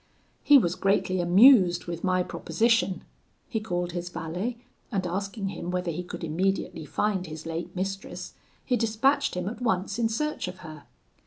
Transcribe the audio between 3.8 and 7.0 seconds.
his valet, and asking him whether he could immediately